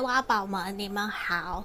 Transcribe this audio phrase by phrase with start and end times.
[0.00, 1.64] 挖宝们，你们好！